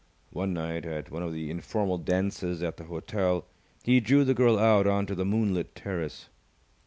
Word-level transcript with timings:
One 0.31 0.51
night, 0.51 0.83
at 0.83 1.11
one 1.11 1.21
of 1.21 1.31
the 1.31 1.51
informal 1.51 1.99
dances 1.99 2.63
at 2.63 2.77
the 2.77 2.85
hotel, 2.85 3.45
he 3.83 3.99
drew 3.99 4.23
the 4.25 4.33
girl 4.33 4.57
out 4.57 4.87
on 4.87 5.05
to 5.05 5.13
the 5.13 5.25
moonlit 5.25 5.75
terrace. 5.75 6.27